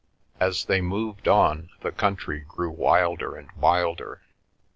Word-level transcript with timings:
As 0.39 0.65
they 0.65 0.81
moved 0.81 1.27
on 1.27 1.69
the 1.81 1.91
country 1.91 2.39
grew 2.39 2.71
wilder 2.71 3.35
and 3.35 3.51
wilder. 3.51 4.23